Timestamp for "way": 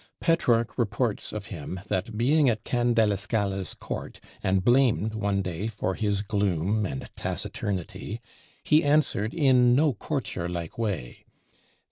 10.75-11.23